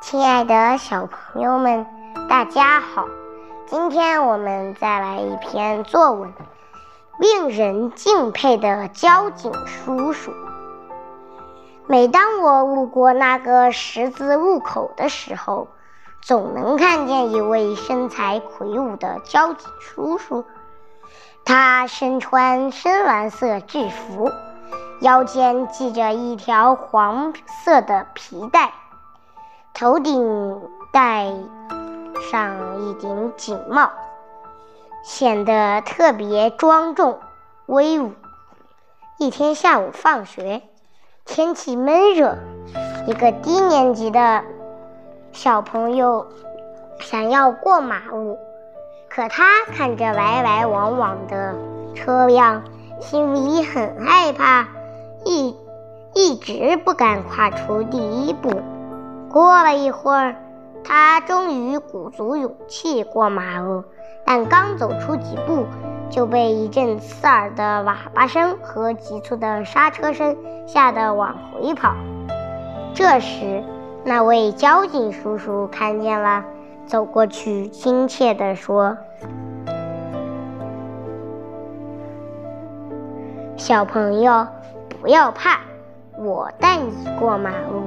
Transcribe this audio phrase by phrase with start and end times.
[0.00, 1.86] 亲爱的小朋友们，
[2.26, 3.04] 大家好！
[3.66, 6.32] 今天我们再来一篇作文，
[7.18, 10.32] 令人敬佩的交警叔叔。
[11.86, 15.68] 每当我路过那个十字路口的时候，
[16.22, 20.46] 总能看见一位身材魁梧的交警叔叔。
[21.44, 24.30] 他身穿深蓝色制服，
[25.00, 28.72] 腰间系着一条黄色的皮带。
[29.72, 30.60] 头顶
[30.92, 31.32] 戴
[32.30, 33.90] 上一顶警帽，
[35.02, 37.18] 显得特别庄重
[37.66, 38.12] 威武。
[39.18, 40.62] 一天下午放学，
[41.24, 42.36] 天气闷热，
[43.06, 44.42] 一个低年级的
[45.32, 46.26] 小朋友
[46.98, 48.38] 想要过马路，
[49.08, 51.54] 可他看着来来往往的
[51.94, 52.62] 车辆，
[53.00, 54.68] 心里很害怕，
[55.24, 55.56] 一
[56.12, 58.50] 一直不敢跨出第一步。
[59.30, 60.34] 过了一会儿，
[60.82, 63.84] 他终于鼓足勇气过马路，
[64.26, 65.66] 但刚走出几步，
[66.10, 70.36] 就被一阵刺耳的喇叭声和急促的刹车声
[70.66, 71.94] 吓得往回跑。
[72.92, 73.62] 这时，
[74.04, 76.44] 那位交警叔叔看见了，
[76.84, 78.96] 走过去，亲切地说
[83.56, 84.44] ：“小朋友，
[85.00, 85.60] 不要怕，
[86.18, 87.84] 我带你过马路。”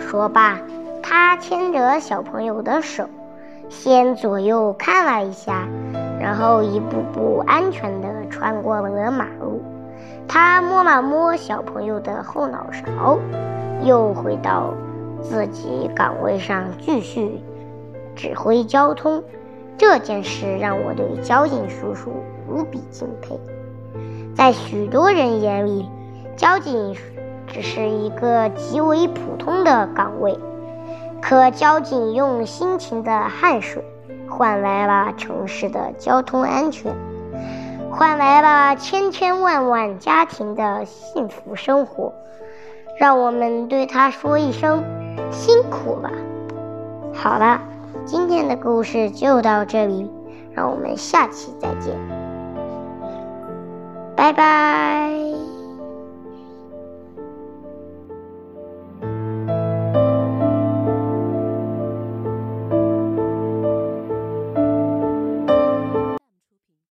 [0.00, 0.58] 说罢，
[1.02, 3.04] 他牵着小朋友的手，
[3.68, 5.68] 先左右看了一下，
[6.20, 9.62] 然后一步步安全地穿过了马路。
[10.26, 13.18] 他摸了摸小朋友的后脑勺，
[13.82, 14.74] 又回到
[15.22, 17.40] 自己岗位上继续
[18.16, 19.22] 指挥交通。
[19.76, 22.10] 这件事让我对交警叔叔
[22.48, 23.38] 无比敬佩。
[24.34, 25.88] 在许多人眼里，
[26.36, 26.94] 交警。
[27.52, 30.38] 只是一个极为普通的岗位，
[31.20, 33.84] 可交警用辛勤的汗水
[34.28, 36.94] 换来了城市的交通安全，
[37.90, 42.12] 换来了千千万万家庭的幸福生活。
[42.98, 44.84] 让我们对他说一声
[45.30, 46.10] 辛苦了。
[47.14, 47.62] 好了，
[48.04, 50.10] 今天的故事就到这里，
[50.52, 51.94] 让我们下期再见，
[54.14, 55.29] 拜拜。